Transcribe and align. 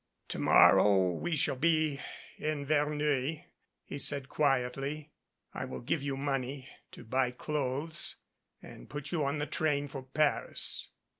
"To 0.29 0.39
morrow 0.39 1.11
we 1.11 1.35
shall 1.35 1.57
be 1.57 1.99
in 2.39 2.65
Verneuil," 2.65 3.41
he 3.83 3.99
said 3.99 4.29
quietly. 4.29 5.11
"I 5.53 5.65
will 5.65 5.81
give 5.81 6.01
you 6.01 6.17
money 6.17 6.67
to 6.93 7.03
buy 7.03 7.29
clothes 7.29 8.15
and 8.63 8.89
put 8.89 9.11
you 9.11 9.23
on 9.23 9.37
the 9.37 9.45
train 9.45 9.87
for 9.87 10.01
Paris." 10.01 10.87